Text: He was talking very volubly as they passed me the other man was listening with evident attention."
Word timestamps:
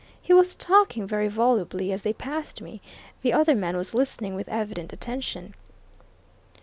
He 0.19 0.33
was 0.33 0.55
talking 0.55 1.05
very 1.05 1.27
volubly 1.27 1.91
as 1.91 2.01
they 2.01 2.11
passed 2.13 2.59
me 2.59 2.81
the 3.21 3.33
other 3.33 3.53
man 3.53 3.77
was 3.77 3.93
listening 3.93 4.33
with 4.33 4.49
evident 4.49 4.91
attention." 4.91 5.53